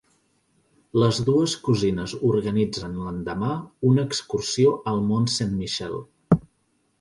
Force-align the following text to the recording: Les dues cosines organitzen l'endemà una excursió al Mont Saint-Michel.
Les 1.01 1.17
dues 1.27 1.51
cosines 1.67 2.15
organitzen 2.29 2.95
l'endemà 3.03 3.51
una 3.91 4.07
excursió 4.09 4.73
al 4.93 5.05
Mont 5.11 5.31
Saint-Michel. 5.35 6.01